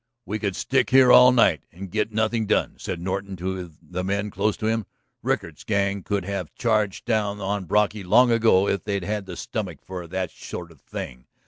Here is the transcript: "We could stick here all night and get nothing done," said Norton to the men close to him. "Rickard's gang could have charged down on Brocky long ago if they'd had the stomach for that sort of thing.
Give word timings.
"We 0.25 0.39
could 0.39 0.55
stick 0.55 0.89
here 0.89 1.11
all 1.11 1.31
night 1.31 1.61
and 1.71 1.91
get 1.91 2.11
nothing 2.11 2.47
done," 2.47 2.73
said 2.79 2.99
Norton 2.99 3.35
to 3.35 3.71
the 3.83 4.03
men 4.03 4.31
close 4.31 4.57
to 4.57 4.65
him. 4.65 4.87
"Rickard's 5.21 5.63
gang 5.63 6.01
could 6.01 6.25
have 6.25 6.55
charged 6.55 7.05
down 7.05 7.39
on 7.39 7.65
Brocky 7.65 8.03
long 8.03 8.31
ago 8.31 8.67
if 8.67 8.83
they'd 8.83 9.03
had 9.03 9.27
the 9.27 9.37
stomach 9.37 9.77
for 9.85 10.07
that 10.07 10.31
sort 10.31 10.71
of 10.71 10.81
thing. 10.81 11.27